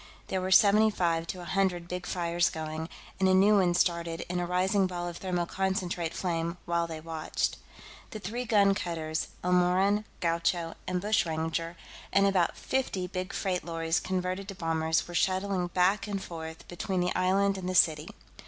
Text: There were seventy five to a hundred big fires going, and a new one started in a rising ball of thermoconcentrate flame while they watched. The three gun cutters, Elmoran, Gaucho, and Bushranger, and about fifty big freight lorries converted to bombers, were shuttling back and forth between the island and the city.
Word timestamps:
There 0.29 0.41
were 0.41 0.49
seventy 0.49 0.89
five 0.89 1.27
to 1.27 1.41
a 1.41 1.45
hundred 1.45 1.87
big 1.87 2.07
fires 2.07 2.49
going, 2.49 2.89
and 3.19 3.29
a 3.29 3.35
new 3.35 3.57
one 3.59 3.75
started 3.75 4.25
in 4.29 4.39
a 4.39 4.47
rising 4.47 4.87
ball 4.87 5.07
of 5.07 5.19
thermoconcentrate 5.19 6.13
flame 6.15 6.57
while 6.65 6.87
they 6.87 6.99
watched. 6.99 7.57
The 8.09 8.17
three 8.17 8.43
gun 8.45 8.73
cutters, 8.73 9.27
Elmoran, 9.43 10.05
Gaucho, 10.19 10.73
and 10.87 11.01
Bushranger, 11.01 11.77
and 12.11 12.25
about 12.25 12.57
fifty 12.57 13.05
big 13.05 13.31
freight 13.31 13.63
lorries 13.63 13.99
converted 13.99 14.47
to 14.47 14.55
bombers, 14.55 15.07
were 15.07 15.13
shuttling 15.13 15.67
back 15.67 16.07
and 16.07 16.19
forth 16.19 16.67
between 16.67 16.99
the 17.01 17.13
island 17.13 17.55
and 17.55 17.69
the 17.69 17.75
city. 17.75 18.09